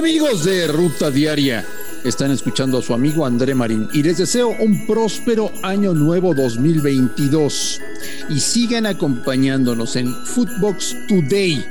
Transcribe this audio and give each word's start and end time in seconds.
Amigos 0.00 0.44
de 0.44 0.66
Ruta 0.66 1.10
Diaria, 1.10 1.62
están 2.04 2.30
escuchando 2.30 2.78
a 2.78 2.82
su 2.82 2.94
amigo 2.94 3.26
André 3.26 3.54
Marín 3.54 3.86
y 3.92 4.02
les 4.02 4.16
deseo 4.16 4.48
un 4.48 4.86
próspero 4.86 5.52
año 5.62 5.92
nuevo 5.92 6.32
2022 6.32 7.82
y 8.30 8.40
sigan 8.40 8.86
acompañándonos 8.86 9.96
en 9.96 10.24
Footbox 10.24 10.96
Today, 11.06 11.62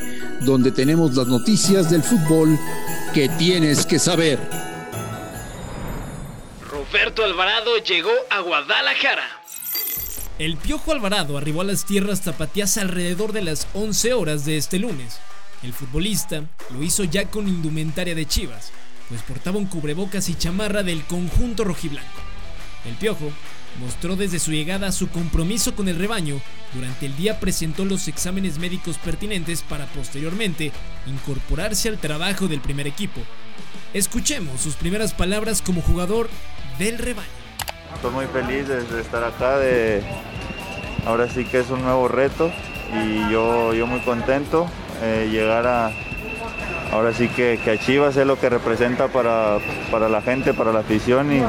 donde 0.41 0.71
tenemos 0.71 1.15
las 1.15 1.25
noticias 1.25 1.89
del 1.89 2.03
fútbol 2.03 2.55
que 3.15 3.29
tienes 3.29 3.83
que 3.87 3.97
saber. 3.97 4.37
Roberto 6.69 7.23
Alvarado 7.23 7.77
llegó 7.79 8.11
a 8.29 8.41
Guadalajara. 8.41 9.27
El 10.37 10.57
Piojo 10.57 10.91
Alvarado 10.91 11.35
arribó 11.35 11.61
a 11.61 11.65
las 11.65 11.83
tierras 11.83 12.21
tapatías 12.21 12.77
alrededor 12.77 13.33
de 13.33 13.41
las 13.41 13.65
11 13.73 14.13
horas 14.13 14.45
de 14.45 14.57
este 14.57 14.77
lunes. 14.77 15.19
El 15.61 15.73
futbolista 15.73 16.43
lo 16.71 16.83
hizo 16.83 17.03
ya 17.03 17.29
con 17.29 17.47
indumentaria 17.47 18.15
de 18.15 18.25
Chivas, 18.25 18.71
pues 19.09 19.21
portaba 19.23 19.57
un 19.57 19.65
cubrebocas 19.65 20.29
y 20.29 20.35
chamarra 20.35 20.83
del 20.83 21.03
conjunto 21.03 21.65
rojiblanco. 21.65 22.21
El 22.85 22.95
Piojo 22.95 23.29
mostró 23.81 24.15
desde 24.15 24.39
su 24.39 24.51
llegada 24.51 24.91
su 24.93 25.09
compromiso 25.09 25.75
con 25.75 25.89
el 25.89 25.97
rebaño, 25.97 26.39
durante 26.73 27.07
el 27.07 27.17
día 27.17 27.41
presentó 27.41 27.83
los 27.83 28.07
exámenes 28.07 28.57
médicos 28.57 28.97
pertinentes 28.97 29.61
para 29.61 29.85
posteriormente 29.87 30.71
incorporarse 31.07 31.89
al 31.89 31.97
trabajo 31.97 32.47
del 32.47 32.61
primer 32.61 32.87
equipo. 32.87 33.19
Escuchemos 33.93 34.61
sus 34.61 34.75
primeras 34.75 35.13
palabras 35.13 35.61
como 35.61 35.81
jugador 35.81 36.29
del 36.77 36.99
rebaño. 36.99 37.27
Estoy 37.95 38.11
muy 38.11 38.25
feliz 38.27 38.67
de, 38.67 39.01
estar 39.01 39.23
acá, 39.23 39.57
de 39.57 40.01
ahora 41.05 41.27
sí 41.27 41.43
que 41.43 41.59
es 41.59 41.69
un 41.69 41.81
nuevo 41.81 42.07
reto 42.07 42.51
y 42.93 43.31
yo, 43.31 43.73
yo 43.73 43.87
muy 43.87 43.99
contento 44.01 44.69
eh, 45.01 45.29
llegar 45.31 45.65
a, 45.67 45.91
ahora 46.91 47.13
sí 47.13 47.27
que, 47.29 47.59
que, 47.63 47.71
a 47.71 47.79
Chivas 47.79 48.17
es 48.17 48.25
lo 48.25 48.39
que 48.39 48.49
representa 48.49 49.07
para, 49.07 49.59
para 49.91 50.09
la 50.09 50.21
gente, 50.21 50.53
para 50.53 50.71
la 50.71 50.79
afición 50.79 51.31
y, 51.31 51.43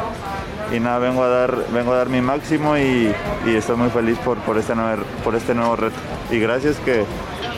y, 0.74 0.80
nada, 0.80 0.98
vengo 0.98 1.22
a 1.24 1.28
dar, 1.28 1.66
vengo 1.72 1.92
a 1.92 1.96
dar 1.96 2.08
mi 2.08 2.20
máximo 2.20 2.76
y, 2.76 3.12
y 3.46 3.54
estoy 3.54 3.76
muy 3.76 3.90
feliz 3.90 4.18
por, 4.18 4.38
por, 4.38 4.58
este 4.58 4.74
nuevo, 4.74 5.02
por 5.24 5.34
este 5.34 5.54
nuevo 5.54 5.76
reto. 5.76 5.96
Y 6.30 6.38
gracias 6.38 6.76
que 6.78 7.04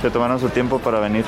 se 0.00 0.10
tomaron 0.10 0.40
su 0.40 0.48
tiempo 0.48 0.78
para 0.78 0.98
venir. 1.00 1.24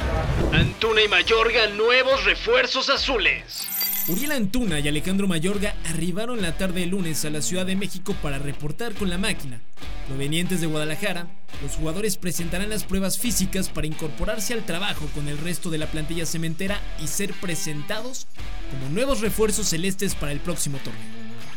Antuna 0.53 1.03
y 1.03 1.09
Mayorga, 1.09 1.69
nuevos 1.69 2.25
refuerzos 2.25 2.89
azules. 2.91 3.69
Uriel 4.07 4.33
Antuna 4.33 4.81
y 4.81 4.89
Alejandro 4.89 5.27
Mayorga 5.27 5.75
arribaron 5.87 6.43
la 6.43 6.59
tarde 6.59 6.81
de 6.81 6.87
lunes 6.87 7.25
a 7.25 7.31
la 7.31 7.41
Ciudad 7.41 7.65
de 7.65 7.75
México 7.75 8.15
para 8.21 8.39
reportar 8.39 8.93
con 8.93 9.09
la 9.09 9.17
máquina. 9.17 9.61
Provenientes 10.07 10.61
de 10.61 10.67
Guadalajara, 10.67 11.27
los 11.63 11.77
jugadores 11.77 12.19
presentarán 12.19 12.69
las 12.69 12.85
pruebas 12.85 13.19
físicas 13.19 13.71
para 13.71 13.87
incorporarse 13.87 14.53
al 14.53 14.65
trabajo 14.65 15.07
con 15.15 15.29
el 15.29 15.39
resto 15.39 15.71
de 15.71 15.79
la 15.79 15.87
plantilla 15.87 16.27
cementera 16.27 16.79
y 17.03 17.07
ser 17.07 17.33
presentados 17.41 18.27
como 18.71 18.93
nuevos 18.93 19.23
refuerzos 19.23 19.69
celestes 19.69 20.15
para 20.15 20.33
el 20.33 20.41
próximo 20.41 20.77
torneo. 20.79 21.03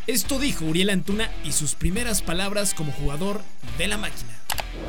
Esto 0.08 0.40
dijo 0.40 0.64
Uriel 0.64 0.92
Antuna 0.92 1.30
y 1.44 1.52
sus 1.52 1.76
primeras 1.76 2.22
palabras 2.22 2.74
como 2.74 2.94
jugador 2.94 3.42
de 3.78 3.88
la 3.90 3.98
máquina. 3.98 4.30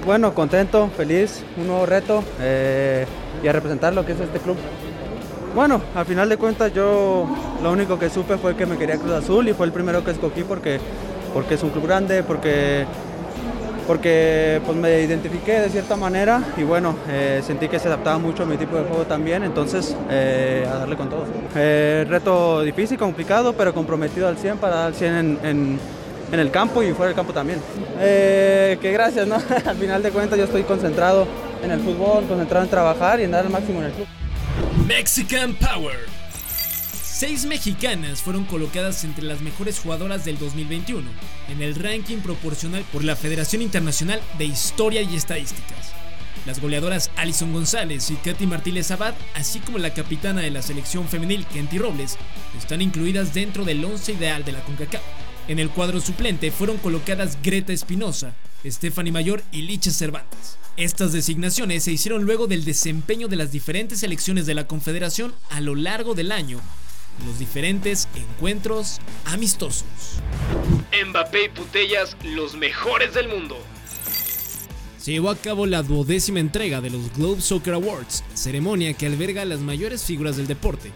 Bueno, 0.07 0.33
contento, 0.35 0.89
feliz, 0.97 1.43
un 1.57 1.67
nuevo 1.67 1.85
reto 1.85 2.23
eh, 2.41 3.07
y 3.43 3.49
a 3.49 3.53
representar 3.53 3.93
lo 3.93 4.07
que 4.07 4.13
es 4.13 4.21
este 4.21 4.39
club. 4.39 4.57
Bueno, 5.57 5.83
al 5.97 6.07
final 6.07 6.29
de 6.29 6.37
cuentas 6.37 6.73
yo 6.73 7.27
lo 7.61 7.73
único 7.73 7.99
que 7.99 8.09
supe 8.09 8.37
fue 8.37 8.55
que 8.55 8.67
me 8.67 8.79
quería 8.79 8.99
Cruz 8.99 9.15
Azul 9.15 9.49
y 9.49 9.55
fue 9.55 9.67
el 9.67 9.73
primero 9.73 10.05
que 10.05 10.13
escogí 10.13 10.45
porque, 10.45 10.79
porque 11.35 11.55
es 11.55 11.63
un 11.65 11.71
club 11.71 11.87
grande, 11.87 12.23
porque, 12.23 12.87
porque 13.89 14.61
pues 14.67 14.77
me 14.77 15.01
identifiqué 15.01 15.61
de 15.61 15.71
cierta 15.71 15.97
manera 15.97 16.43
y 16.59 16.63
bueno, 16.63 16.95
eh, 17.09 17.41
sentí 17.45 17.69
que 17.69 17.79
se 17.79 17.89
adaptaba 17.89 18.19
mucho 18.19 18.43
a 18.43 18.47
mi 18.47 18.59
tipo 18.59 18.77
de 18.77 18.85
juego 18.85 19.05
también, 19.05 19.43
entonces 19.43 19.97
eh, 20.11 20.69
a 20.71 20.77
darle 20.77 20.95
con 20.95 21.09
todo. 21.09 21.25
Eh, 21.57 22.05
reto 22.07 22.61
difícil, 22.61 22.99
complicado, 22.99 23.55
pero 23.55 23.73
comprometido 23.73 24.29
al 24.29 24.37
100 24.37 24.59
para 24.59 24.75
dar 24.77 24.87
al 24.89 24.95
100 24.95 25.15
en, 25.15 25.39
en, 26.31 26.39
el 26.39 26.51
campo 26.51 26.83
y 26.83 26.93
fuera 26.93 27.07
del 27.07 27.17
campo 27.17 27.33
también. 27.33 27.61
que 27.99 28.91
gracias, 28.93 29.27
¿no? 29.27 29.37
al 29.65 29.77
final 29.77 30.03
de 30.03 30.11
cuentas 30.11 30.39
yo 30.39 30.45
estoy 30.45 30.65
concentrado 30.65 31.27
en 31.65 31.71
el 31.71 31.81
fútbol, 31.81 32.27
concentrado 32.29 32.65
en 32.65 32.71
trabajar 32.71 33.21
y 33.21 33.25
en 33.25 33.31
dar 33.31 33.47
el 33.47 33.51
máximo 33.51 33.81
en 33.81 33.87
el 33.87 33.93
club. 33.93 34.07
Mexican 34.87 35.55
Power. 35.55 36.18
Seis 37.19 37.47
mexicanas 37.47 38.23
fueron 38.23 38.45
colocadas 38.45 39.03
entre 39.03 39.25
las 39.25 39.41
mejores 39.41 39.81
jugadoras 39.81 40.25
del 40.25 40.39
2021 40.39 41.11
en 41.49 41.63
el 41.63 41.75
ranking 41.75 42.19
proporcional 42.19 42.85
por 42.93 43.03
la 43.03 43.17
Federación 43.17 43.61
Internacional 43.61 44.23
de 44.39 44.45
Historia 44.45 45.03
y 45.03 45.17
Estadísticas. 45.17 45.93
Las 46.47 46.61
goleadoras 46.61 47.11
Alison 47.17 47.53
González 47.53 48.13
y 48.13 48.15
Katy 48.15 48.47
Martínez 48.47 48.93
Abad, 48.93 49.17
así 49.35 49.59
como 49.59 49.79
la 49.79 49.95
capitana 49.95 50.43
de 50.43 50.53
la 50.53 50.63
selección 50.63 51.09
femenil 51.09 51.45
Kenty 51.47 51.79
Robles, 51.79 52.17
están 52.57 52.83
incluidas 52.83 53.35
dentro 53.35 53.65
del 53.65 53.85
once 53.85 54.13
ideal 54.13 54.45
de 54.45 54.53
la 54.53 54.61
CONCACAF. 54.61 55.03
En 55.49 55.59
el 55.59 55.71
cuadro 55.71 56.01
suplente 56.01 56.53
fueron 56.53 56.77
colocadas 56.77 57.37
Greta 57.43 57.73
Espinosa, 57.73 58.37
Stephanie 58.65 59.11
Mayor 59.11 59.43
y 59.51 59.63
Licha 59.63 59.91
Cervantes. 59.91 60.57
Estas 60.77 61.13
designaciones 61.13 61.83
se 61.83 61.91
hicieron 61.91 62.23
luego 62.23 62.47
del 62.47 62.65
desempeño 62.65 63.27
de 63.27 63.35
las 63.35 63.51
diferentes 63.51 63.99
selecciones 63.99 64.47
de 64.47 64.55
la 64.55 64.69
Confederación 64.69 65.35
a 65.51 65.61
lo 65.61 65.75
largo 65.75 66.15
del 66.15 66.31
año, 66.31 66.61
los 67.27 67.39
diferentes 67.39 68.09
encuentros 68.15 69.01
amistosos. 69.25 69.85
Mbappé 71.09 71.45
y 71.45 71.49
Putellas, 71.49 72.17
los 72.25 72.55
mejores 72.57 73.15
del 73.15 73.29
mundo. 73.29 73.57
Se 74.99 75.13
llevó 75.13 75.31
a 75.31 75.37
cabo 75.37 75.67
la 75.67 75.83
duodécima 75.83 76.41
entrega 76.41 76.81
de 76.81 76.91
los 76.91 77.13
Globe 77.15 77.41
Soccer 77.41 77.75
Awards, 77.75 78.25
ceremonia 78.35 78.93
que 78.95 79.07
alberga 79.07 79.43
a 79.43 79.47
las 79.47 79.61
mayores 79.61 80.05
figuras 80.05 80.37
del 80.37 80.47
deporte, 80.47 80.91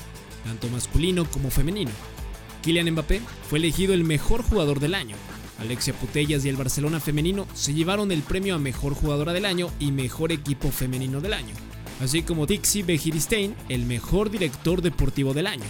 tanto 0.44 0.68
masculino 0.68 1.24
como 1.30 1.50
femenino. 1.50 1.92
Kylian 2.62 2.90
Mbappé 2.90 3.20
fue 3.48 3.58
elegido 3.58 3.94
el 3.94 4.04
mejor 4.04 4.42
jugador 4.42 4.80
del 4.80 4.94
año, 4.94 5.16
Alexia 5.62 5.94
Putellas 5.94 6.44
y 6.44 6.48
el 6.48 6.56
Barcelona 6.56 6.98
femenino 6.98 7.46
se 7.54 7.72
llevaron 7.72 8.10
el 8.10 8.22
premio 8.22 8.56
a 8.56 8.58
Mejor 8.58 8.94
Jugadora 8.94 9.32
del 9.32 9.44
Año 9.44 9.70
y 9.78 9.92
Mejor 9.92 10.32
Equipo 10.32 10.70
Femenino 10.70 11.20
del 11.20 11.34
Año, 11.34 11.54
así 12.00 12.22
como 12.22 12.46
Dixie 12.46 12.82
Begiristein 12.82 13.54
el 13.68 13.86
Mejor 13.86 14.30
Director 14.30 14.82
Deportivo 14.82 15.34
del 15.34 15.46
Año, 15.46 15.64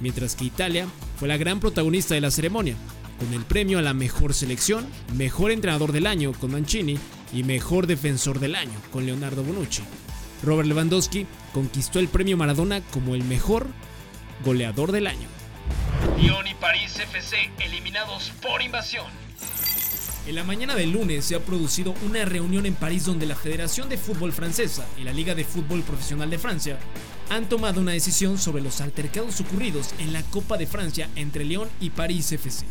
mientras 0.00 0.34
que 0.34 0.44
Italia 0.44 0.86
fue 1.18 1.28
la 1.28 1.36
gran 1.36 1.60
protagonista 1.60 2.14
de 2.14 2.20
la 2.20 2.30
ceremonia, 2.30 2.76
con 3.18 3.32
el 3.32 3.44
premio 3.44 3.78
a 3.78 3.82
la 3.82 3.94
Mejor 3.94 4.34
Selección, 4.34 4.86
Mejor 5.14 5.50
Entrenador 5.50 5.92
del 5.92 6.06
Año 6.06 6.32
con 6.32 6.52
Mancini 6.52 6.98
y 7.32 7.42
Mejor 7.42 7.86
Defensor 7.86 8.40
del 8.40 8.54
Año 8.54 8.78
con 8.92 9.06
Leonardo 9.06 9.42
Bonucci. 9.42 9.82
Robert 10.42 10.68
Lewandowski 10.68 11.26
conquistó 11.52 11.98
el 11.98 12.08
premio 12.08 12.36
Maradona 12.36 12.80
como 12.82 13.14
el 13.14 13.24
mejor 13.24 13.66
goleador 14.44 14.92
del 14.92 15.06
año. 15.06 15.28
Lyon 16.20 16.46
y 16.46 16.54
París 16.54 16.98
FC 16.98 17.50
eliminados 17.58 18.32
por 18.42 18.62
invasión. 18.62 19.06
En 20.26 20.34
la 20.34 20.44
mañana 20.44 20.74
del 20.74 20.90
lunes 20.90 21.24
se 21.24 21.36
ha 21.36 21.40
producido 21.40 21.94
una 22.04 22.24
reunión 22.24 22.66
en 22.66 22.74
París 22.74 23.04
donde 23.04 23.26
la 23.26 23.36
Federación 23.36 23.88
de 23.88 23.96
Fútbol 23.96 24.32
Francesa 24.32 24.84
y 24.98 25.04
la 25.04 25.12
Liga 25.12 25.34
de 25.34 25.44
Fútbol 25.44 25.82
Profesional 25.82 26.28
de 26.28 26.38
Francia 26.38 26.78
han 27.30 27.48
tomado 27.48 27.80
una 27.80 27.92
decisión 27.92 28.38
sobre 28.38 28.62
los 28.62 28.80
altercados 28.80 29.40
ocurridos 29.40 29.90
en 29.98 30.12
la 30.12 30.22
Copa 30.22 30.56
de 30.56 30.66
Francia 30.66 31.08
entre 31.16 31.44
Lyon 31.44 31.68
y 31.80 31.90
París 31.90 32.30
FC. 32.32 32.64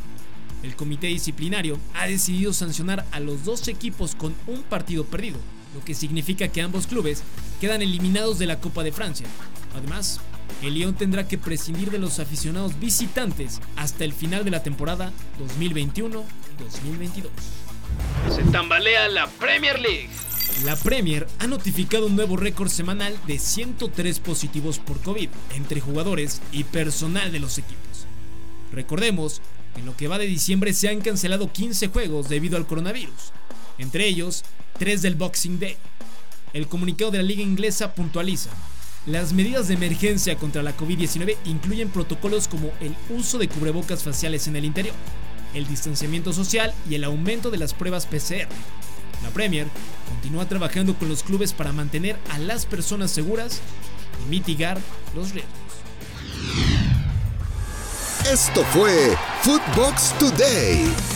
El 0.64 0.76
comité 0.76 1.08
disciplinario 1.08 1.78
ha 1.94 2.08
decidido 2.08 2.54
sancionar 2.54 3.06
a 3.12 3.20
los 3.20 3.44
dos 3.44 3.68
equipos 3.68 4.16
con 4.16 4.34
un 4.48 4.64
partido 4.64 5.06
perdido, 5.06 5.38
lo 5.76 5.84
que 5.84 5.94
significa 5.94 6.48
que 6.48 6.62
ambos 6.62 6.88
clubes 6.88 7.24
quedan 7.62 7.82
eliminados 7.82 8.40
de 8.40 8.48
la 8.48 8.60
Copa 8.60 8.84
de 8.84 8.92
Francia. 8.92 9.28
Además, 9.76 10.20
el 10.62 10.74
Lyon 10.74 10.96
tendrá 10.96 11.28
que 11.28 11.38
prescindir 11.38 11.92
de 11.92 12.00
los 12.00 12.20
aficionados 12.20 12.80
visitantes 12.80 13.62
hasta 13.76 14.06
el 14.06 14.14
final 14.14 14.46
de 14.46 14.52
la 14.52 14.64
temporada 14.64 15.12
2021-2022. 15.60 16.24
Se 18.34 18.44
tambalea 18.52 19.08
la 19.10 19.28
Premier 19.28 19.80
League. 19.80 20.10
La 20.64 20.76
Premier 20.78 21.28
ha 21.40 21.48
notificado 21.48 22.08
un 22.08 22.16
nuevo 22.16 22.38
récord 22.38 22.70
semanal 22.70 23.14
de 23.28 23.40
103 23.40 24.20
positivos 24.20 24.80
por 24.80 25.02
COVID 25.02 25.28
entre 25.54 25.82
jugadores 25.82 26.42
y 26.54 26.64
personal 26.64 27.32
de 27.32 27.40
los 27.40 27.58
equipos. 27.58 28.08
Recordemos 28.72 29.42
que 29.74 29.82
en 29.82 29.86
lo 29.86 29.98
que 29.98 30.08
va 30.08 30.18
de 30.18 30.28
diciembre 30.28 30.72
se 30.72 30.88
han 30.88 31.02
cancelado 31.02 31.52
15 31.52 31.90
juegos 31.90 32.30
debido 32.30 32.56
al 32.56 32.66
coronavirus, 32.66 33.34
entre 33.80 34.08
ellos 34.08 34.46
3 34.80 35.02
del 35.02 35.16
Boxing 35.16 35.60
Day. 35.60 35.76
El 36.54 36.68
comunicado 36.68 37.12
de 37.12 37.18
la 37.18 37.24
liga 37.26 37.44
inglesa 37.44 37.94
puntualiza 37.94 38.50
las 39.06 39.34
medidas 39.34 39.68
de 39.68 39.76
emergencia 39.76 40.36
contra 40.36 40.64
la 40.64 40.76
COVID-19 40.76 41.36
incluyen 41.46 41.90
protocolos 41.90 42.48
como 42.48 42.72
el 42.80 42.96
uso 43.10 43.38
de 43.38 43.48
cubrebocas 43.48 44.02
faciales 44.02 44.48
en 44.48 44.56
el 44.56 44.66
interior, 44.66 44.96
el 45.54 45.68
distanciamiento 45.68 46.34
social 46.34 46.74
y 46.90 46.96
el 46.96 47.04
aumento 47.04 47.52
de 47.52 47.60
las 47.60 47.76
pruebas 47.76 48.08
PCR. 48.08 48.48
La 49.26 49.32
Premier 49.32 49.68
continúa 50.08 50.48
trabajando 50.48 50.94
con 50.94 51.10
los 51.10 51.24
clubes 51.24 51.52
para 51.52 51.72
mantener 51.72 52.16
a 52.30 52.38
las 52.38 52.68
personas 52.68 53.10
seguras 53.10 53.60
y 54.24 54.30
mitigar 54.30 54.78
los 55.16 55.32
riesgos. 55.32 55.52
Esto 58.32 58.64
fue 58.66 59.18
Footbox 59.42 60.14
Today. 60.20 61.15